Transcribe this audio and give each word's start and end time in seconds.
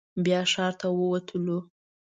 بیا 0.23 0.39
ښار 0.51 0.73
ته 0.79 0.87
ووتلو. 0.91 1.57